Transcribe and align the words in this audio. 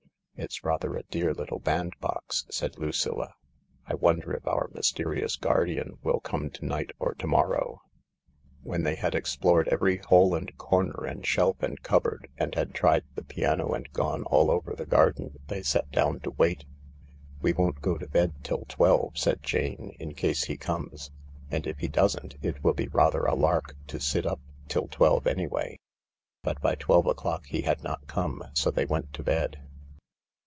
"It's 0.51 0.63
rather 0.63 0.95
a 0.95 1.03
dear 1.03 1.35
little 1.35 1.59
bandbox," 1.59 2.47
said 2.49 2.79
Lucilla." 2.79 3.35
I 3.85 3.93
wonder 3.93 4.33
if 4.33 4.47
our 4.47 4.71
mysterious 4.73 5.35
guardian 5.35 5.99
will 6.01 6.19
come 6.19 6.49
to 6.49 6.65
night 6.65 6.89
or 6.97 7.13
to 7.13 7.27
morrow?" 7.27 7.83
When 8.63 8.81
they 8.81 8.95
had 8.95 9.13
explored 9.13 9.67
every 9.67 9.97
hole 9.97 10.33
and 10.33 10.57
corner 10.57 11.05
and 11.05 11.23
shelf 11.23 11.61
and 11.61 11.79
cupboard, 11.83 12.27
and 12.39 12.55
had 12.55 12.73
tried 12.73 13.03
the 13.13 13.23
piano 13.23 13.67
and 13.73 13.93
gone 13.93 14.23
all 14.23 14.49
over 14.49 14.73
the 14.75 14.87
garden, 14.87 15.35
they 15.47 15.61
sat 15.61 15.91
down 15.91 16.21
to 16.21 16.31
wait. 16.31 16.65
"We 17.43 17.53
won't 17.53 17.79
go 17.79 17.99
to 17.99 18.07
bed 18.07 18.33
till 18.43 18.65
twelve," 18.67 19.19
said 19.19 19.43
Jane, 19.43 19.95
"in 19.99 20.15
case 20.15 20.45
he 20.45 20.57
comes. 20.57 21.11
And 21.51 21.67
if 21.67 21.77
he 21.77 21.87
doesn't, 21.87 22.37
it 22.41 22.63
will 22.63 22.73
be 22.73 22.87
rather 22.87 23.25
a 23.25 23.35
lark 23.35 23.75
to 23.85 23.99
sit 23.99 24.25
up 24.25 24.39
till 24.67 24.87
twelve 24.87 25.27
anyway." 25.27 25.77
But 26.41 26.59
by 26.61 26.73
twelve 26.73 27.05
o'clock 27.05 27.45
he 27.45 27.61
had 27.61 27.83
not 27.83 28.07
come, 28.07 28.43
so 28.55 28.71
they 28.71 28.85
went 28.85 29.13
to 29.13 29.21
bed. 29.23 29.61